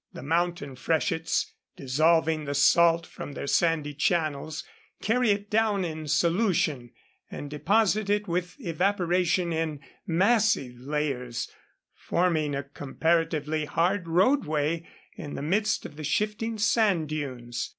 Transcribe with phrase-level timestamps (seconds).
[0.13, 4.63] The mountain freshets, dissolving the salt from their sandy channels,
[4.99, 6.89] carry it down in solution
[7.29, 11.51] and deposit it with evaporation in massive layers,
[11.93, 14.87] forming a comparatively hard roadway
[15.17, 17.69] in the midst of the shifting sand dunes.